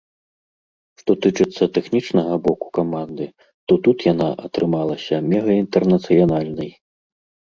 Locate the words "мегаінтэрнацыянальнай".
5.35-6.71